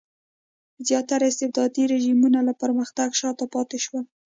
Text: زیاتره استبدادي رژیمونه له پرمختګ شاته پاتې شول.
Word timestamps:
زیاتره 0.87 1.25
استبدادي 1.31 1.83
رژیمونه 1.93 2.39
له 2.47 2.53
پرمختګ 2.61 3.09
شاته 3.19 3.45
پاتې 3.53 3.77
شول. 3.85 4.03